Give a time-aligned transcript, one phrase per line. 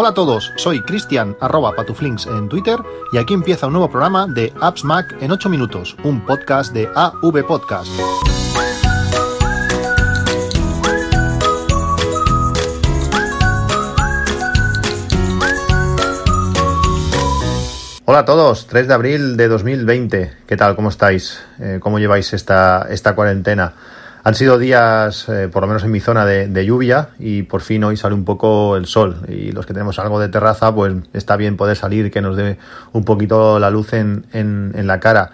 [0.00, 2.78] Hola a todos, soy Cristian arroba patuflinks en Twitter
[3.12, 6.88] y aquí empieza un nuevo programa de Apps Mac en 8 minutos, un podcast de
[6.94, 7.90] AV Podcast.
[18.04, 20.32] Hola a todos, 3 de abril de 2020.
[20.46, 20.76] ¿Qué tal?
[20.76, 21.40] ¿Cómo estáis?
[21.58, 23.74] Eh, ¿Cómo lleváis esta, esta cuarentena?
[24.24, 27.84] Han sido días, eh, por lo menos en mi zona, de, lluvia y por fin
[27.84, 29.22] hoy sale un poco el sol.
[29.28, 32.58] Y los que tenemos algo de terraza, pues está bien poder salir que nos dé
[32.92, 35.30] un poquito la luz en, en la cara.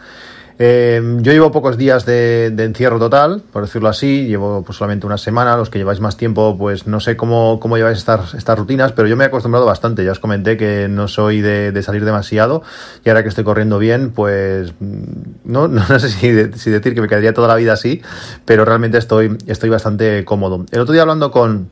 [0.58, 5.18] Eh, yo llevo pocos días de, encierro total, por decirlo así, llevo pues, solamente una
[5.18, 8.92] semana, los que lleváis más tiempo, pues no sé cómo, cómo lleváis estas, estas rutinas,
[8.92, 12.62] pero yo me he acostumbrado bastante, ya os comenté que no soy de, salir demasiado
[13.04, 14.72] y ahora que estoy corriendo bien, pues
[15.45, 18.00] no, no, sé si, si, decir que me quedaría toda la vida así,
[18.45, 20.64] pero realmente estoy, estoy bastante cómodo.
[20.70, 21.68] El otro día hablando con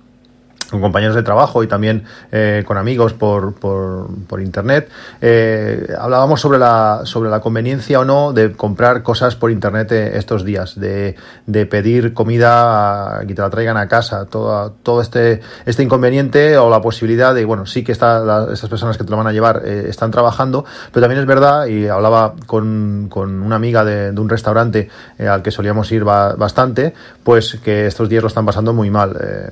[0.73, 4.89] con compañeros de trabajo y también eh, con amigos por, por, por internet,
[5.21, 10.13] eh, hablábamos sobre la, sobre la conveniencia o no de comprar cosas por internet eh,
[10.15, 11.15] estos días, de,
[11.47, 16.57] de pedir comida y que te la traigan a casa, todo, todo este, este inconveniente
[16.57, 19.33] o la posibilidad de, bueno, sí que está, esas personas que te lo van a
[19.33, 24.29] llevar están trabajando, pero también es verdad, y hablaba con, con una amiga de un
[24.31, 29.51] restaurante al que solíamos ir bastante, pues que estos días lo están pasando muy mal.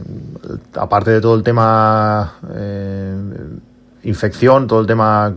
[0.75, 3.15] aparte de todo el tema eh,
[4.05, 5.35] infección, todo el tema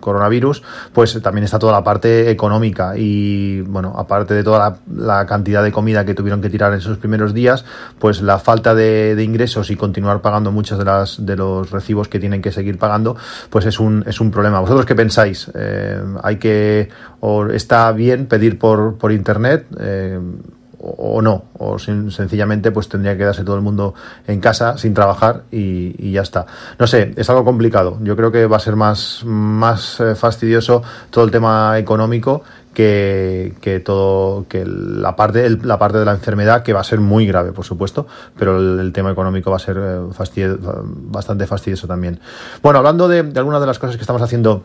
[0.00, 5.62] coronavirus, pues también está toda la parte económica y bueno, aparte de toda la, cantidad
[5.62, 7.64] de comida que tuvieron que tirar en esos primeros días,
[7.98, 12.18] pues la falta de, ingresos y continuar pagando muchos de las de los recibos que
[12.18, 13.16] tienen que seguir pagando,
[13.48, 14.58] pues es un es un problema.
[14.60, 15.48] ¿Vosotros qué pensáis?
[15.54, 16.88] Eh, hay que
[17.20, 20.18] o está bien pedir por por internet eh,
[20.82, 23.94] o no, o sencillamente pues tendría que quedarse todo el mundo
[24.26, 26.46] en casa sin trabajar y, ya está.
[26.78, 27.98] No sé, es algo complicado.
[28.02, 32.42] Yo creo que va a ser más, más eh, fastidioso todo el tema económico
[32.74, 37.00] que, que todo que la parte la parte de la enfermedad que va a ser
[37.00, 38.06] muy grave por supuesto
[38.38, 42.18] pero el, tema económico va a ser eh, bastante fastidioso también
[42.62, 44.64] bueno hablando de algunas de las cosas que estamos haciendo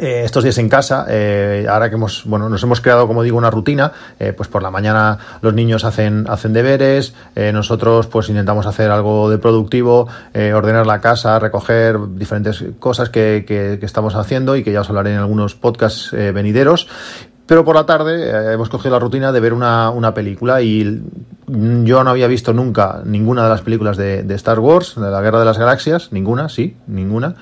[0.00, 3.38] eh, estos días en casa, eh, ahora que hemos, bueno, nos hemos creado, como digo,
[3.38, 7.14] una rutina, eh, pues por la mañana los niños hacen, hacen deberes,
[7.52, 10.08] nosotros pues intentamos hacer algo de productivo,
[10.54, 15.12] ordenar la casa, recoger diferentes cosas que, que, estamos haciendo y que ya os hablaré
[15.12, 16.88] en algunos podcasts venideros.
[17.46, 21.02] Pero por la tarde hemos cogido la rutina de ver una, una, película y
[21.46, 25.38] yo no había visto nunca ninguna de las películas de Star Wars, de la Guerra
[25.38, 27.36] de las Galaxias, ninguna, sí, ninguna.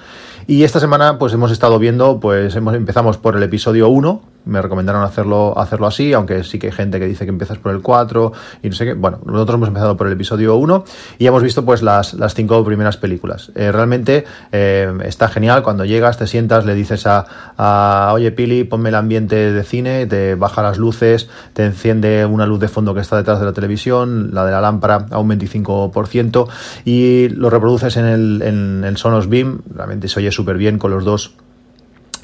[0.48, 4.62] Y esta semana pues hemos estado viendo, pues hemos, empezamos por el episodio 1, me
[4.62, 7.82] recomendaron hacerlo, hacerlo así, aunque sí que hay gente que dice que empiezas por el
[7.82, 8.94] 4 y no sé qué.
[8.94, 10.84] Bueno, nosotros hemos empezado por el episodio 1
[11.18, 13.50] y hemos visto pues las, las cinco primeras películas.
[13.56, 17.26] Eh, realmente eh, está genial cuando llegas, te sientas, le dices a,
[17.56, 22.46] a, oye Pili, ponme el ambiente de cine, te baja las luces, te enciende una
[22.46, 25.28] luz de fondo que está detrás de la televisión, la de la lámpara a un
[25.28, 26.46] 25%
[26.84, 30.90] y lo reproduces en el, en el Sonos Beam, realmente se oye súper bien con
[30.92, 31.34] los dos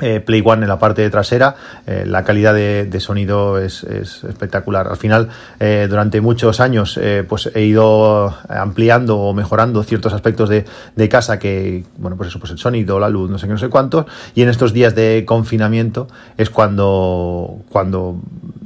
[0.03, 1.55] eh, Play One en la parte trasera,
[1.87, 4.89] eh, la calidad de, sonido es, espectacular.
[4.89, 5.29] Al final,
[5.61, 6.99] eh, durante muchos años,
[7.29, 10.65] pues he ido ampliando o mejorando ciertos aspectos de,
[11.09, 13.69] casa que, bueno, pues eso, pues el sonido, la luz, no sé qué, no sé
[13.69, 18.17] cuántos, y en estos días de confinamiento es cuando, cuando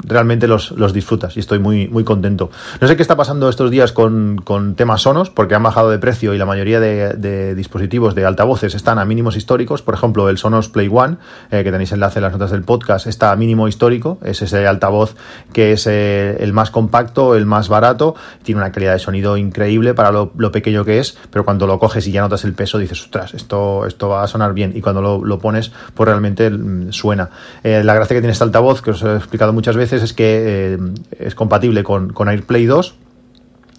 [0.05, 2.51] realmente los, los disfrutas y estoy muy, muy contento.
[2.81, 5.99] No sé qué está pasando estos días con, con temas sonos, porque han bajado de
[5.99, 10.29] precio y la mayoría de, de dispositivos de altavoces están a mínimos históricos, por ejemplo,
[10.29, 11.17] el Sonos Play One
[11.51, 15.15] eh, que tenéis enlace en las notas del podcast, está mínimo histórico, es ese altavoz
[15.53, 19.95] que es eh, el más compacto, el más barato, tiene una calidad de sonido increíble
[19.95, 23.03] para lo, pequeño que es, pero cuando lo coges y ya notas el peso dices,
[23.03, 27.31] ostras, esto, esto va a sonar bien y cuando lo, pones, pues realmente mm, suena.
[27.63, 30.79] Eh, la gracia que tiene este altavoz, que os he explicado muchas veces, es que
[31.19, 32.95] es compatible con, con AirPlay 2,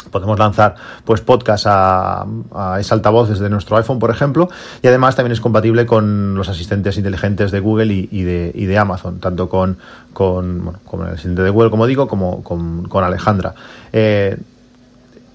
[0.10, 0.76] podemos lanzar
[1.06, 4.50] pues podcast a, a altavoz desde nuestro iPhone, por ejemplo,
[4.82, 8.78] y además también es compatible con los asistentes inteligentes de Google y, de, y de,
[8.78, 9.78] Amazon, tanto con,
[10.14, 13.54] con, el asistente de Google, como digo, como con, con Alejandra.
[13.94, 14.38] Eh,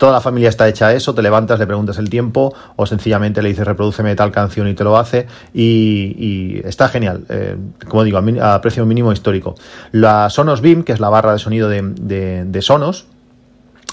[0.02, 3.40] toda la familia está hecha a eso, te levantas, le preguntas el tiempo o sencillamente
[3.40, 8.18] le dices reproduceme tal canción y te lo hace y, está genial, eh, como digo,
[8.18, 9.54] a, precio mínimo histórico.
[9.92, 13.06] La Sonos Beam, que es la barra de sonido de, de, de Sonos,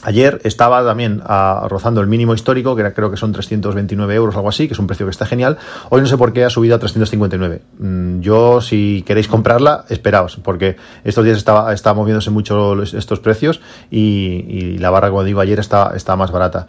[0.02, 4.50] Ayer estaba también ah, rozando el mínimo histórico, que creo que son 329 euros, algo
[4.50, 5.58] así, que es un precio que está genial.
[5.90, 7.62] Hoy no sé por qué ha subido a 359.
[7.80, 13.60] Mm, yo, si queréis comprarla, esperaos, porque estos días estaba, está moviéndose mucho estos precios
[13.92, 16.68] y, la barra, como digo, ayer está, está más barata.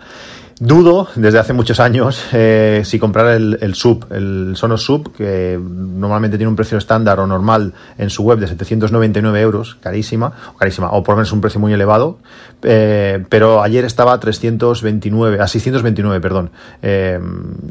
[0.63, 6.37] Dudo desde hace muchos años eh, si comprar el, sub, el Sonos Sub, que normalmente
[6.37, 10.91] tiene un precio estándar o normal en su web de 799 euros, carísima, o carísima,
[10.91, 12.19] o por lo menos un precio muy elevado,
[12.63, 16.51] eh, pero ayer estaba a 329, a 629, perdón.
[16.83, 17.19] Eh,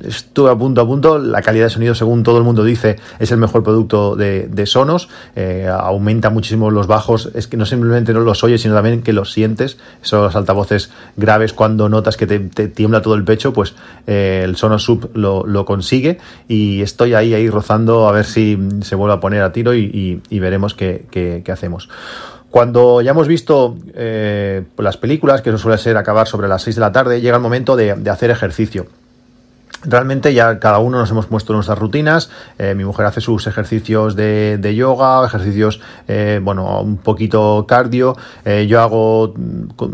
[0.03, 3.31] estuve a punto a punto, la calidad de sonido, según todo el mundo dice, es
[3.31, 5.09] el mejor producto de, de Sonos,
[5.71, 9.31] aumenta muchísimo los bajos, es que no simplemente no los oyes, sino también que los
[9.31, 13.75] sientes, esos altavoces graves cuando notas que te tiembla todo el pecho, pues
[14.07, 16.17] eh, el Sonos Sub lo, consigue
[16.47, 20.21] y estoy ahí, ahí rozando a ver si se vuelve a poner a tiro y,
[20.31, 21.89] veremos qué, hacemos.
[22.49, 26.77] Cuando ya hemos visto eh, las películas, que eso suele ser acabar sobre las 6
[26.77, 28.87] de la tarde, llega el momento de hacer ejercicio.
[29.83, 32.29] Realmente ya cada uno nos hemos puesto nuestras rutinas.
[32.57, 38.17] Eh, mi mujer hace sus ejercicios de, de yoga, ejercicios, eh, bueno, un poquito cardio.
[38.43, 39.33] Eh, yo hago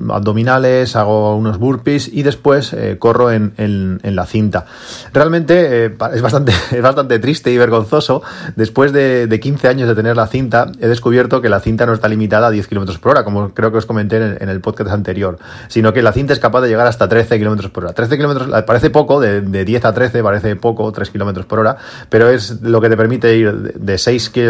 [0.10, 4.66] abdominales, hago unos burpees y después corro en, en, la cinta.
[5.14, 8.24] Realmente es, bastante, es bastante triste y vergonzoso.
[8.56, 11.94] Después de, de, 15 años de tener la cinta, he descubierto que la cinta no
[11.94, 14.92] está limitada a 10 km por hora, como creo que os comenté en, el podcast
[14.92, 15.38] anterior,
[15.68, 17.94] sino que la cinta es capaz de llegar hasta 13 km por hora.
[17.94, 21.78] 13 km parece poco, de 10 10 a 13 parece poco, 3 kilómetros por hora,
[22.10, 24.42] pero es lo que te permite ir de 6, eh,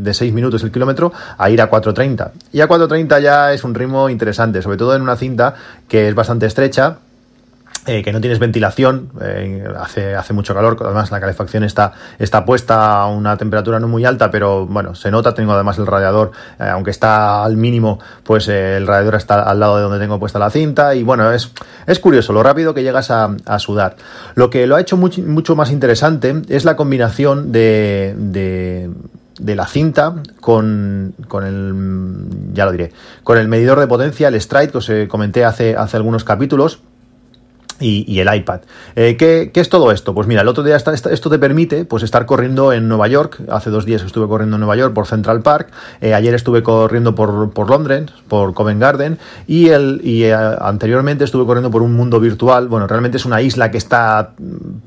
[0.00, 2.30] de 6 minutos el kilómetro a ir a 4.30.
[2.52, 5.54] Y a 4.30 ya es un ritmo interesante, sobre todo en una cinta
[5.88, 6.98] que es bastante estrecha,
[7.88, 12.44] eh, que no tienes ventilación, eh, hace, hace mucho calor, además la calefacción está, está
[12.44, 16.32] puesta a una temperatura no muy alta, pero bueno, se nota, tengo además el radiador,
[16.58, 20.40] eh, aunque está al mínimo, pues el radiador está al lado de donde tengo puesta
[20.40, 21.52] la cinta y bueno, es,
[21.86, 23.94] es curioso lo rápido que llegas a, sudar.
[24.34, 28.90] Lo que lo ha hecho mucho, mucho más interesante es la combinación de, de
[29.38, 32.92] de la cinta con, con el ya lo diré
[33.22, 36.80] con el medidor de potencia el stride que os comenté hace, hace algunos capítulos
[37.80, 38.60] y, el iPad.
[38.94, 40.14] Eh, ¿qué, ¿qué, es todo esto?
[40.14, 43.40] Pues mira, el otro día está, esto te permite pues estar corriendo en Nueva York.
[43.50, 45.68] Hace dos días estuve corriendo en Nueva York por Central Park.
[46.00, 49.18] Eh, ayer estuve corriendo por, por Londres, por Covent Garden.
[49.46, 52.68] Y, el, y eh, anteriormente estuve corriendo por un mundo virtual.
[52.68, 54.32] Bueno, realmente es una isla que está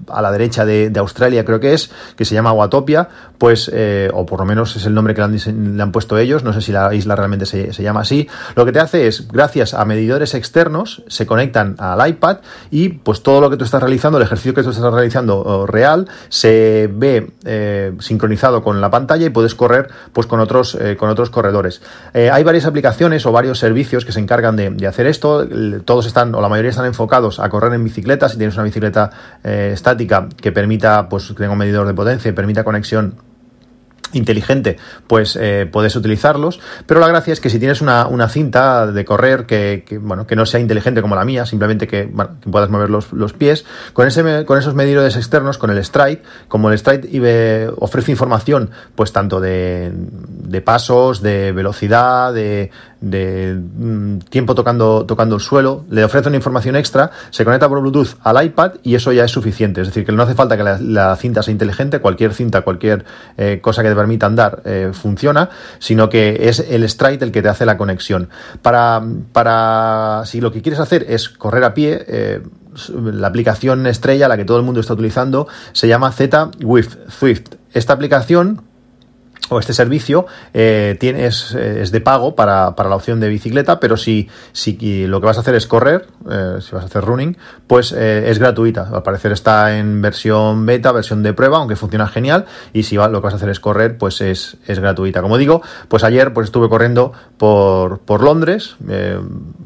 [0.07, 3.07] a la derecha de, Australia, creo que es, que se llama Watopia.
[3.37, 3.71] Pues,
[4.13, 6.43] o por lo menos es el nombre que le han, le han, puesto ellos.
[6.43, 8.27] No sé si la isla realmente se, se llama así.
[8.55, 12.39] Lo que te hace es, gracias a medidores externos, se conectan al iPad
[12.69, 15.65] y y pues todo lo que tú estás realizando, el ejercicio que tú estás realizando
[15.65, 20.95] real, se ve eh, sincronizado con la pantalla y puedes correr pues con otros, eh,
[20.95, 21.81] con otros corredores.
[22.13, 25.45] Eh, hay varias aplicaciones o varios servicios que se encargan de, hacer esto.
[25.83, 28.29] Todos están, o la mayoría están enfocados a correr en bicicleta.
[28.29, 29.09] Si tienes una bicicleta
[29.43, 33.15] eh, estática que permita, pues que un medidor de potencia y permita conexión
[34.13, 34.77] inteligente,
[35.07, 39.05] pues eh, puedes utilizarlos, pero la gracia es que si tienes una, una cinta de
[39.05, 42.09] correr que, bueno, que no sea inteligente como la mía, simplemente que
[42.49, 46.71] puedas mover los, los, pies, con, ese, con esos medidores externos, con el Stride, como
[46.71, 54.55] el Stride ofrece información, pues tanto de, de pasos, de velocidad, de, de mm, tiempo
[54.55, 58.73] tocando, tocando el suelo, le ofrece una información extra, se conecta por Bluetooth al iPad
[58.83, 59.81] y eso ya es suficiente.
[59.81, 63.05] Es decir, que no hace falta que la, cinta sea inteligente, cualquier cinta, cualquier
[63.37, 65.49] eh, cosa que te permita andar eh, funciona,
[65.79, 68.29] sino que es el Stride el que te hace la conexión.
[68.61, 72.41] Para, para si lo que quieres hacer es correr a pie, eh,
[72.93, 76.51] la aplicación estrella, la que todo el mundo está utilizando, se llama Z
[77.09, 77.55] Swift.
[77.73, 78.61] Esta aplicación
[79.49, 83.97] o este servicio eh, tiene, es, de pago para, para, la opción de bicicleta, pero
[83.97, 87.37] si, si lo que vas a hacer es correr, eh, si vas a hacer running,
[87.67, 88.89] pues eh, es gratuita.
[88.93, 92.45] Al parecer está en versión beta, versión de prueba, aunque funciona genial.
[92.73, 95.21] Y si va, lo que vas a hacer es correr, pues es, es gratuita.
[95.21, 99.19] Como digo, pues ayer pues estuve corriendo por, por Londres, eh,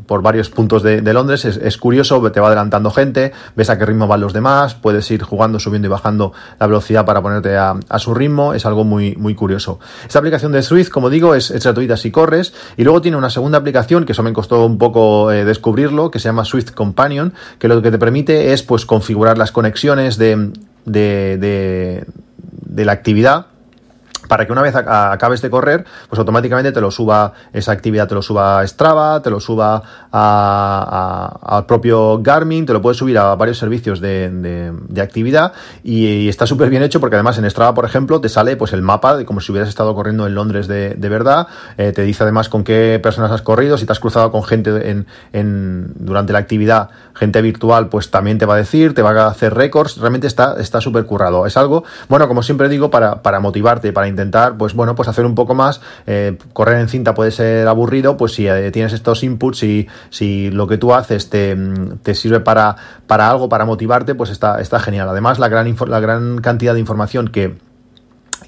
[0.05, 1.45] por varios puntos de, Londres.
[1.45, 5.23] Es, curioso, te va adelantando gente, ves a qué ritmo van los demás, puedes ir
[5.23, 8.53] jugando, subiendo y bajando la velocidad para ponerte a, a su ritmo.
[8.53, 9.79] Es algo muy, muy curioso.
[10.05, 12.53] Esta aplicación de Swift, como digo, es, es, gratuita si corres.
[12.77, 16.19] Y luego tiene una segunda aplicación, que eso me costó un poco eh, descubrirlo, que
[16.19, 20.51] se llama Swift Companion, que lo que te permite es pues configurar las conexiones de,
[20.85, 22.05] de, de,
[22.37, 23.47] de la actividad
[24.33, 28.15] para que una vez acabes de correr, pues automáticamente te lo suba esa actividad, te
[28.15, 33.35] lo suba a Strava, te lo suba al propio Garmin, te lo puedes subir a
[33.35, 34.31] varios servicios de,
[34.89, 38.27] de, actividad y, y está súper bien hecho porque además en Strava, por ejemplo, te
[38.27, 41.45] sale pues el mapa de como si hubieras estado corriendo en Londres de, de verdad,
[41.77, 44.89] eh, te dice además con qué personas has corrido, si te has cruzado con gente
[44.89, 49.11] en, en, durante la actividad, gente virtual, pues también te va a decir, te va
[49.11, 51.45] a hacer récords, realmente está súper currado.
[51.45, 55.09] Es algo, bueno, como siempre digo, para, para motivarte, para intentar intentar, pues bueno, pues
[55.09, 55.81] hacer un poco más.
[56.07, 60.49] Eh, correr en cinta puede ser aburrido, pues si eh, tienes estos inputs y si
[60.49, 61.57] lo que tú haces te,
[62.01, 62.75] te sirve para,
[63.07, 65.09] para algo, para motivarte, pues está, está genial.
[65.09, 67.55] Además, la gran, la gran cantidad de información que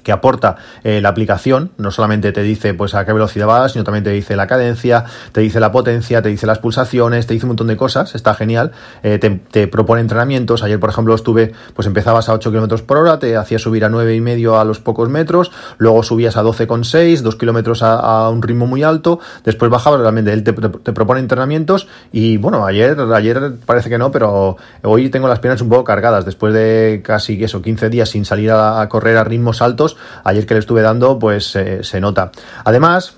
[0.06, 1.72] que aporta eh, la aplicación.
[1.78, 5.04] No solamente te dice pues a qué velocidad vas, sino también te dice la cadencia,
[5.32, 8.14] te dice la potencia, te dice las pulsaciones, te dice un montón de cosas.
[8.14, 8.70] Está genial.
[9.02, 10.62] Eh, te, propone entrenamientos.
[10.62, 13.88] Ayer, por ejemplo, estuve, pues empezabas a 8 kilómetros por hora, te hacía subir a
[13.88, 18.42] nueve y medio a los pocos metros, luego subías a 12,6, 2 kilómetros a, un
[18.42, 23.88] ritmo muy alto, después bajabas, realmente él te, propone entrenamientos y bueno, ayer, ayer parece
[23.88, 27.90] que no, pero hoy tengo las piernas un poco cargadas después de casi eso, 15
[27.90, 31.82] días sin salir a correr a ritmos altos ayer que le estuve dando, pues eh,
[31.82, 32.30] se nota.
[32.64, 33.14] Además,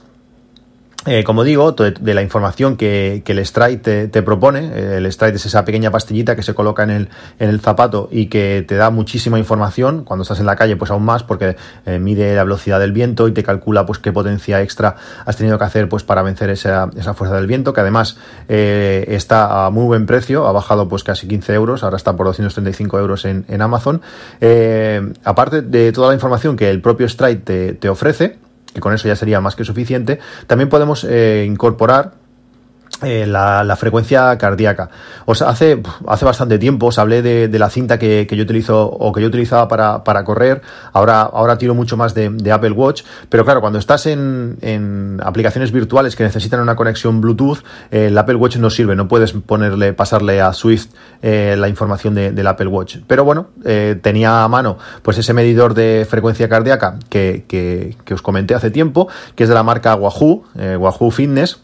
[1.09, 5.47] eh, como digo, de la información que, el Stride te, propone, eh, el Stride es
[5.47, 8.91] esa pequeña pastillita que se coloca en el, en el zapato y que te da
[8.91, 11.57] muchísima información, cuando estás en la calle pues aún más porque
[12.01, 15.65] mide la velocidad del viento y te calcula pues qué potencia extra has tenido que
[15.65, 20.07] hacer pues para vencer esa, esa fuerza del viento, que además está a muy buen
[20.07, 24.03] precio, ha bajado pues casi 15 euros, ahora está por 235 euros en, en Amazon.
[25.25, 28.39] aparte de toda la información que el propio Stride te ofrece,
[28.73, 32.28] que con eso ya sería más que suficiente, también podemos eh, incorporar
[33.03, 34.91] eh, la, frecuencia cardíaca.
[35.25, 39.21] Os hace, hace bastante tiempo os hablé de, la cinta que, yo utilizo o que
[39.21, 40.63] yo utilizaba para, correr.
[40.93, 43.05] Ahora, ahora tiro mucho más de, Apple Watch.
[43.29, 47.59] Pero claro, cuando estás en, aplicaciones virtuales que necesitan una conexión Bluetooth,
[47.93, 48.97] el Apple Watch no sirve.
[48.97, 50.89] No puedes ponerle, pasarle a Swift
[51.23, 52.97] eh, la información del Apple Watch.
[53.07, 58.23] Pero bueno, eh, tenía a mano pues ese medidor de frecuencia cardíaca que, que, os
[58.23, 61.61] comenté hace tiempo, que es de la marca Wahoo, Wahoo Fitness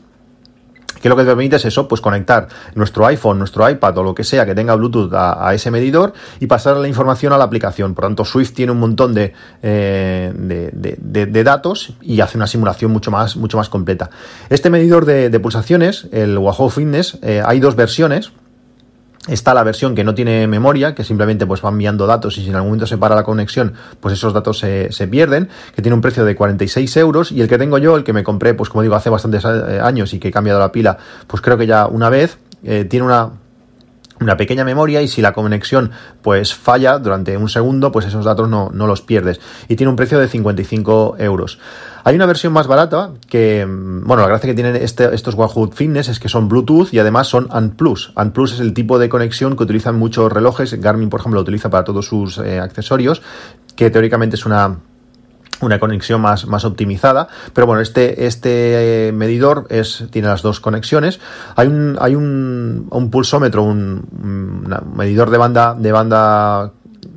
[1.04, 4.14] que lo que te permite es eso, pues conectar nuestro iPhone, nuestro iPad o lo
[4.14, 7.94] que sea que tenga Bluetooth a, ese medidor y pasar la información a la aplicación.
[7.94, 13.10] Por tanto, Swift tiene un montón de, eh, de, datos y hace una simulación mucho
[13.10, 14.08] más, mucho más completa.
[14.48, 18.32] Este medidor de, pulsaciones, el Wahoo Fitness, eh, hay dos versiones.
[19.26, 22.50] Está la versión que no tiene memoria, que simplemente pues va enviando datos y si
[22.50, 26.02] en algún momento se para la conexión, pues esos datos se, pierden, que tiene un
[26.02, 27.32] precio de 46 euros.
[27.32, 29.80] Y el que tengo yo, el que me compré, pues como digo, hace bastantes eh,
[29.82, 33.06] años y que he cambiado la pila, pues creo que ya una vez, eh, tiene
[33.06, 33.30] una
[34.20, 35.90] una pequeña memoria y si la conexión
[36.22, 39.40] pues falla durante un segundo, pues esos datos no, no los pierdes.
[39.68, 41.58] Y tiene un precio de 55 euros.
[42.04, 45.70] Hay una versión más barata que, mm, bueno, la gracia que tienen este, estos Wahoo
[45.72, 48.12] Fitness es que son Bluetooth y además son ANT Plus.
[48.14, 50.80] ANT Plus es el tipo de conexión que utilizan muchos relojes.
[50.80, 53.22] Garmin, por ejemplo, lo utiliza para todos sus eh, accesorios,
[53.74, 54.78] que teóricamente es una
[55.60, 57.28] una conexión más, más optimizada.
[57.52, 61.20] Pero bueno, este, este eh, medidor es, tiene las dos conexiones.
[61.56, 66.72] Hay un, hay un, un pulsómetro, un, medidor de banda, de banda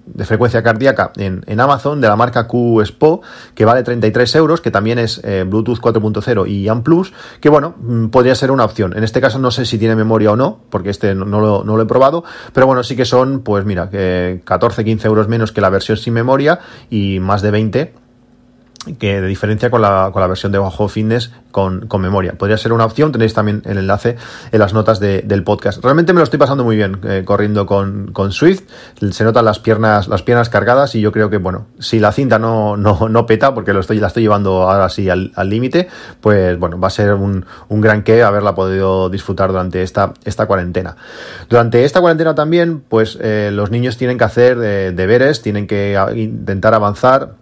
[0.05, 3.21] de frecuencia cardíaca en, en, Amazon de la marca QSPO
[3.53, 7.75] que vale 33 euros, que también es eh, Bluetooth 4.0 y AM Plus, que bueno,
[7.77, 8.97] mm, podría ser una opción.
[8.97, 11.77] En este caso no sé si tiene memoria o no, porque este no, lo, no
[11.77, 15.61] lo, he probado, pero bueno, sí que son, pues mira, que 14-15 euros menos que
[15.61, 18.06] la versión sin memoria y más de 20
[18.99, 22.33] que de diferencia con la, con la versión de Wahoo Fitness con, con, memoria.
[22.33, 24.15] Podría ser una opción, tenéis también el enlace
[24.51, 25.83] en las notas del podcast.
[25.83, 28.61] Realmente me lo estoy pasando muy bien eh, corriendo con, con, Swift,
[29.11, 32.39] se notan las piernas, las piernas cargadas y yo creo que, bueno, si la cinta
[32.39, 35.87] no, no, no peta, porque lo estoy, la estoy llevando ahora sí al límite,
[36.21, 40.45] pues bueno, va a ser un, un gran que haberla podido disfrutar durante esta, esta
[40.45, 40.95] cuarentena.
[41.49, 45.97] Durante esta cuarentena también, pues eh, los niños tienen que hacer eh, deberes, tienen que
[46.15, 47.33] intentar avanzar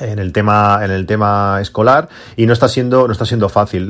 [0.00, 3.88] en el tema en el tema escolar y no está siendo no está siendo fácil.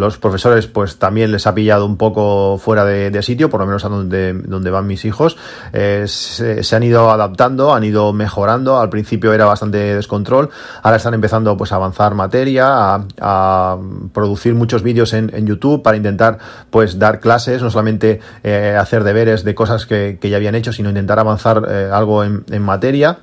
[0.00, 3.84] Los profesores pues también les ha pillado un poco fuera de, sitio por lo menos
[3.84, 5.36] a donde donde van mis hijos.
[5.72, 8.78] Eh, se, han ido adaptando han ido mejorando.
[8.78, 10.50] Al principio era bastante descontrol.
[10.82, 13.78] Ahora están empezando pues a avanzar materia a,
[14.12, 16.38] producir muchos vídeos en, YouTube para intentar
[16.70, 20.88] pues dar clases no solamente eh, hacer deberes de cosas que, ya habían hecho sino
[20.88, 23.18] intentar avanzar eh, algo en, en materia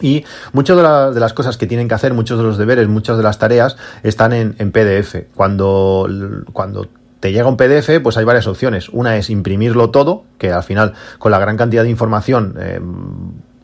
[0.00, 3.22] y muchas de, las cosas que tienen que hacer, muchos de los deberes, muchas de
[3.22, 5.26] las tareas están en, PDF.
[5.34, 6.08] Cuando,
[6.52, 6.88] cuando
[7.20, 8.88] te llega un PDF, pues hay varias opciones.
[8.90, 12.80] Una es imprimirlo todo, que al final, con la gran cantidad de información, eh,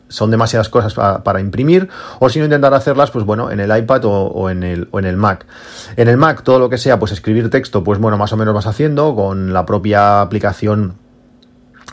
[0.07, 4.01] son demasiadas cosas para, imprimir, o si no intentar hacerlas, pues bueno, en el iPad
[4.05, 5.45] o, en el, o en el Mac.
[5.97, 8.53] En el Mac, todo lo que sea, pues escribir texto, pues bueno, más o menos
[8.53, 10.95] vas haciendo con la propia aplicación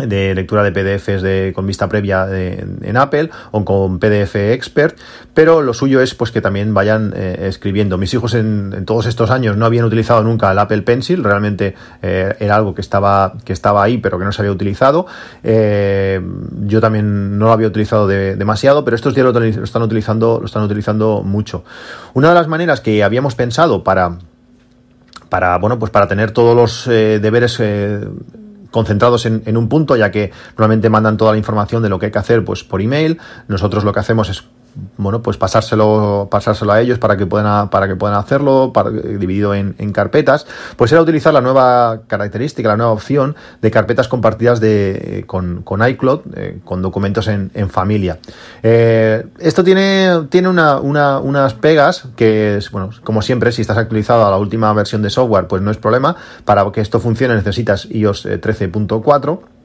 [0.07, 4.97] de lectura de PDFs de, con vista previa en Apple o con PDF Expert,
[5.35, 7.99] pero lo suyo es pues que también vayan eh, escribiendo.
[7.99, 12.35] Mis hijos en, todos estos años no habían utilizado nunca el Apple Pencil, realmente eh,
[12.41, 15.07] era algo que estaba, que estaba ahí pero que no se había utilizado.
[15.43, 16.21] Eh,
[16.63, 20.63] yo también no lo había utilizado demasiado, pero estos días lo, están utilizando, lo están
[20.63, 21.65] utilizando mucho.
[22.15, 24.19] Una de las maneras que habíamos pensado para
[25.29, 27.61] para bueno pues para tener todos los deberes
[28.71, 32.13] concentrados en, un punto, ya que normalmente mandan toda la información de lo que hay
[32.13, 33.19] que hacer pues por email.
[33.49, 34.45] Nosotros lo que hacemos es
[34.97, 38.73] bueno, pues pasárselo, pasárselo a ellos para que puedan, para que puedan hacerlo,
[39.19, 40.47] dividido en, carpetas,
[40.77, 45.87] pues era utilizar la nueva característica, la nueva opción de carpetas compartidas de, con, con
[45.87, 48.19] iCloud, eh, con documentos en, familia.
[48.63, 54.31] Eh, esto tiene, tiene una, unas pegas que, bueno, como siempre, si estás actualizado a
[54.31, 56.17] la última versión de software, pues no es problema.
[56.45, 59.60] Para que esto funcione necesitas iOS 13.4 eh,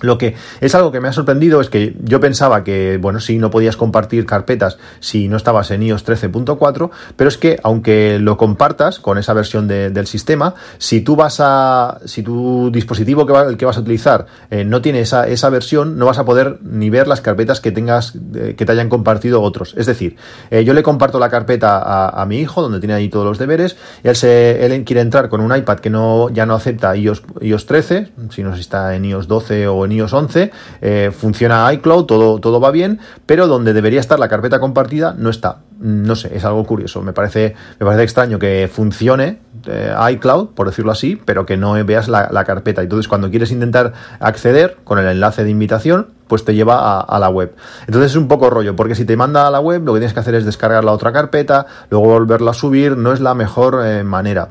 [0.00, 3.38] lo que es algo que me ha sorprendido es que yo pensaba que, bueno, sí,
[3.38, 8.36] no podías compartir carpetas si no estabas en iOS 13.4, pero es que aunque lo
[8.36, 13.56] compartas con esa versión del sistema, si tú vas a, si tu dispositivo que el
[13.56, 16.90] que vas a utilizar eh, no tiene esa, esa versión, no vas a poder ni
[16.90, 19.74] ver las carpetas que tengas, eh, que te hayan compartido otros.
[19.76, 20.16] Es decir,
[20.50, 23.76] eh, yo le comparto la carpeta a, mi hijo, donde tiene ahí todos los deberes,
[24.02, 27.66] él, se, él quiere entrar con un iPad que no, ya no acepta iOS, iOS
[27.66, 32.04] 13, si no si está en iOS 12 o en iOS 11, eh, funciona iCloud,
[32.04, 35.60] todo, todo va bien, pero donde debería estar la carpeta compartida no está.
[35.78, 37.02] No sé, es algo curioso.
[37.02, 41.72] Me parece, me parece extraño que funcione eh, iCloud, por decirlo así, pero que no
[41.84, 42.82] veas la, carpeta.
[42.82, 47.28] Entonces, cuando quieres intentar acceder con el enlace de invitación, pues te lleva a, la
[47.28, 47.54] web.
[47.86, 50.14] Entonces es un poco rollo, porque si te manda a la web, lo que tienes
[50.14, 53.80] que hacer es descargar la otra carpeta, luego volverla a subir, no es la mejor
[53.84, 54.48] eh, manera.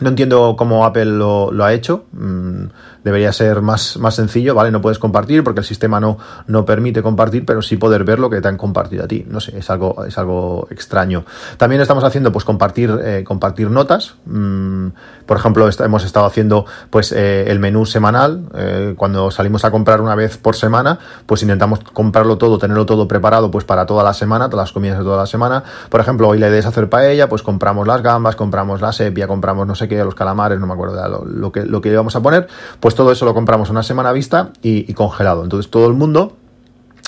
[0.00, 2.04] No entiendo cómo Apple lo, lo ha hecho.
[2.12, 2.64] Mm,
[3.04, 4.70] debería ser más, más sencillo, ¿vale?
[4.70, 8.30] No puedes compartir porque el sistema no, no permite compartir, pero sí poder ver lo
[8.30, 9.24] que te han compartido a ti.
[9.28, 11.24] No sé, es algo, es algo extraño.
[11.56, 14.14] También estamos haciendo, pues, compartir, eh, compartir notas.
[14.26, 14.88] Mm,
[15.26, 18.44] por ejemplo, hemos estado haciendo, pues, eh, el menú semanal.
[18.54, 23.08] Eh, cuando salimos a comprar una vez por semana, pues intentamos comprarlo todo, tenerlo todo
[23.08, 25.64] preparado, pues, para toda la semana, todas las comidas de toda la semana.
[25.88, 29.26] Por ejemplo, hoy la idea es hacer paella, pues compramos las gambas, compramos la sepia,
[29.26, 32.14] compramos no sé qué, los calamares, no me acuerdo lo, lo que, lo que íbamos
[32.16, 32.46] a poner,
[32.80, 35.44] pues pues todo eso lo compramos una semana a vista y, congelado.
[35.44, 36.36] Entonces todo el mundo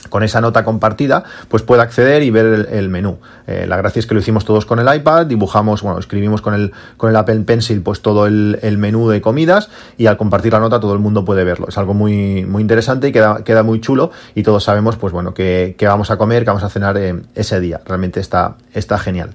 [0.09, 3.19] con esa nota compartida, pues puede acceder y ver el, menú.
[3.47, 6.55] Eh, la gracia es que lo hicimos todos con el iPad, dibujamos, bueno, escribimos con
[6.55, 10.61] el, con el Apple Pencil pues todo el, menú de comidas y al compartir la
[10.61, 11.69] nota todo el mundo puede verlo.
[11.69, 15.35] Es algo muy, muy interesante y queda, queda muy chulo y todos sabemos pues bueno
[15.35, 17.81] que, vamos a comer, que vamos a cenar eh, ese día.
[17.85, 19.31] Realmente está, está genial.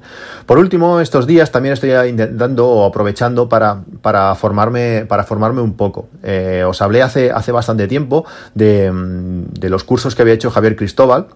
[0.45, 5.73] Por último, estos días también estoy intentando o aprovechando para, para, formarme, para formarme un
[5.73, 6.09] poco.
[6.23, 8.91] Eh, os hablé hace, hace bastante tiempo de,
[9.59, 11.27] de los cursos que había hecho Javier Cristóbal.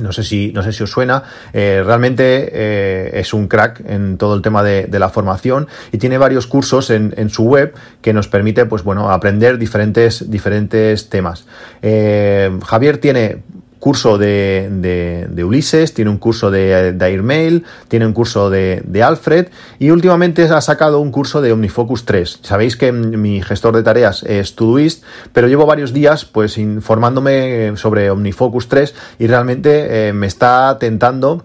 [0.00, 1.22] No sé si, no sé si os suena.
[1.52, 6.18] Eh, realmente eh, es un crack en todo el tema de, la formación y tiene
[6.18, 11.46] varios cursos en, su web que nos permite, pues bueno, aprender diferentes, diferentes temas.
[11.80, 13.42] Eh, Javier tiene
[13.80, 19.02] curso de, de, Ulises, tiene un curso de, de Airmail, tiene un curso de, de,
[19.02, 22.40] Alfred y últimamente ha sacado un curso de OmniFocus 3.
[22.42, 28.10] Sabéis que mi gestor de tareas es Todoist, pero llevo varios días pues informándome sobre
[28.10, 31.44] OmniFocus 3 y realmente eh, me está tentando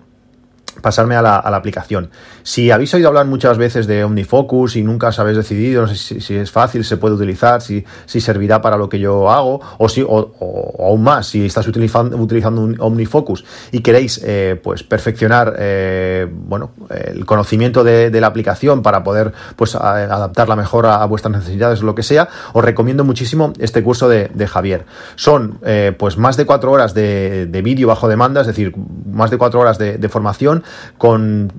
[0.82, 2.10] pasarme a la, aplicación.
[2.44, 6.20] Si habéis oído hablar muchas veces de OmniFocus y nunca os habéis decidido, no sé
[6.22, 9.90] si, es fácil, se puede utilizar, si, si, servirá para lo que yo hago, o
[9.90, 15.56] si, o, aún más, si estás utilizando, utilizando un OmniFocus y queréis eh, pues perfeccionar
[15.58, 21.82] eh, bueno, el conocimiento de, la aplicación para poder pues adaptarla mejor a, vuestras necesidades
[21.82, 24.86] o lo que sea, os recomiendo muchísimo este curso de, Javier.
[25.16, 28.74] Son eh, pues más de cuatro horas de, de vídeo bajo demanda, es decir,
[29.12, 30.64] más de cuatro horas de formación
[30.98, 31.52] con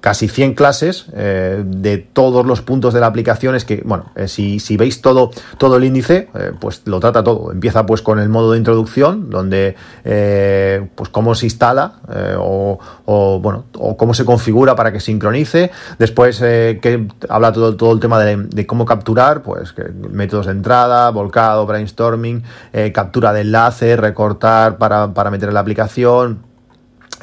[0.00, 4.28] casi 100 clases eh, de todos los puntos de la aplicación es que, bueno, eh,
[4.28, 7.52] si, si, veis todo, todo el índice, eh, pues lo trata todo.
[7.52, 9.76] Empieza pues con el modo de introducción, donde
[10.94, 12.00] pues cómo se instala
[12.38, 15.70] o, o, bueno, o cómo se configura para que sincronice.
[15.98, 21.10] Después que habla todo, todo el tema de, cómo capturar, pues que métodos de entrada,
[21.10, 22.42] volcado, brainstorming,
[22.92, 26.47] captura de enlace, recortar para, para meter en la aplicación,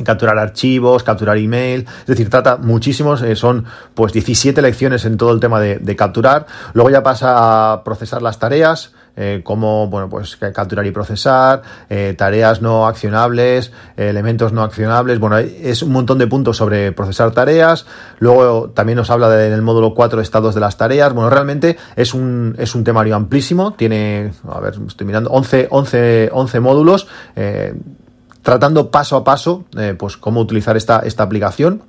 [0.03, 5.31] capturar archivos, capturar email, es decir, trata muchísimos, eh, son pues 17 lecciones en todo
[5.31, 10.35] el tema de, capturar, luego ya pasa a procesar las tareas, eh, cómo, bueno, pues
[10.35, 16.27] capturar y procesar, eh, tareas no accionables, elementos no accionables, bueno, es un montón de
[16.27, 17.85] puntos sobre procesar tareas,
[18.19, 21.77] luego también nos habla de, en el módulo 4 estados de las tareas, bueno, realmente
[21.95, 27.07] es un, es un temario amplísimo, tiene, a ver, estoy mirando, 11, 11, 11 módulos,
[28.45, 29.65] tratando paso a paso,
[29.97, 31.81] pues cómo utilizar esta, esta aplicación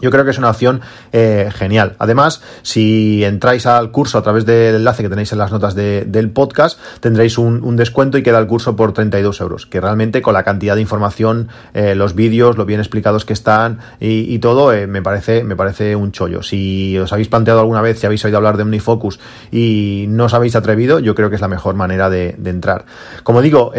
[0.00, 0.80] yo creo que es una opción
[1.12, 1.94] eh, genial.
[1.98, 6.30] Además, si entráis al curso a través del enlace que tenéis en las notas del
[6.30, 10.44] podcast, tendréis un, descuento y queda el curso por 32 euros, que realmente con la
[10.44, 15.02] cantidad de información, eh, los vídeos, lo bien explicados que están y, todo, eh, me,
[15.02, 16.42] parece, me parece un chollo.
[16.42, 19.18] Si os habéis planteado alguna vez, si habéis oído hablar de OmniFocus
[19.50, 22.86] y no os habéis atrevido, yo creo que es la mejor manera de, entrar.
[23.22, 23.72] Como digo,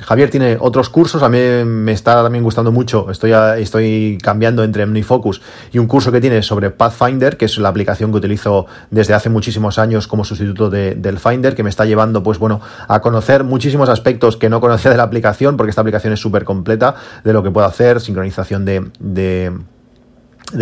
[0.00, 4.82] Javier tiene otros cursos, a mí me está también gustando mucho, estoy, estoy cambiando entre
[4.84, 5.40] OmniFocus
[5.72, 9.28] y un curso que tiene sobre Pathfinder, que es la aplicación que utilizo desde hace
[9.28, 13.88] muchísimos años como sustituto del Finder, que me está llevando, pues bueno, a conocer muchísimos
[13.88, 17.42] aspectos que no conocía de la aplicación, porque esta aplicación es súper completa de lo
[17.42, 19.52] que puedo hacer, sincronización de de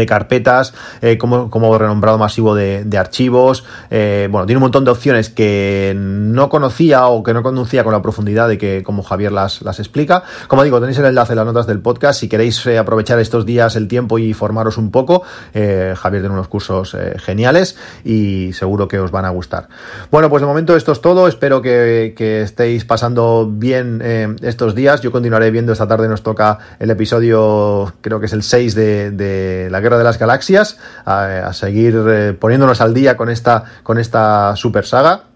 [0.06, 3.64] carpetas, eh, como, como, renombrado masivo de, archivos.
[3.90, 7.92] Eh, bueno, tiene un montón de opciones que no conocía o que no conducía con
[7.92, 10.22] la profundidad de que como Javier las, las explica.
[10.48, 12.20] Como digo, tenéis el enlace en las notas del podcast.
[12.20, 16.48] Si queréis eh, aprovechar estos días el tiempo y formaros un poco, Javier tiene unos
[16.48, 19.68] cursos geniales y seguro que os van a gustar.
[20.10, 21.28] Bueno, pues de momento esto es todo.
[21.28, 24.00] Espero que, estéis pasando bien
[24.42, 25.00] estos días.
[25.00, 29.10] Yo continuaré viendo esta tarde nos toca el episodio, creo que es el 6 de,
[29.10, 33.98] de la Guerra de las Galaxias, a, seguir eh, poniéndonos al día con esta, con
[33.98, 35.33] esta super saga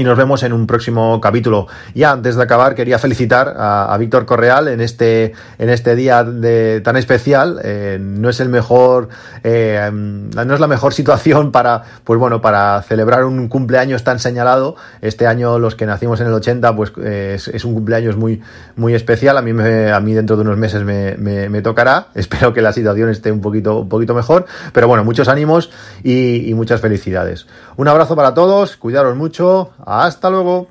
[0.00, 1.66] y nos vemos en un próximo capítulo.
[1.94, 6.80] Ya antes de acabar quería felicitar a, Víctor Correal en este, en este día de,
[6.80, 7.60] tan especial.
[7.62, 9.10] Eh, no es el mejor,
[9.44, 14.76] eh, no es la mejor situación para, pues bueno, para celebrar un cumpleaños tan señalado.
[15.02, 18.40] Este año los que nacimos en el 80, pues es, un cumpleaños muy,
[18.76, 19.36] muy especial.
[19.36, 22.06] A mí, me, a mí dentro de unos meses me, me, tocará.
[22.14, 24.46] Espero que la situación esté un poquito, un poquito mejor.
[24.72, 25.70] Pero bueno, muchos ánimos
[26.02, 27.46] y muchas felicidades.
[27.76, 30.68] Un abrazo para todos, cuidaros mucho hasta luego.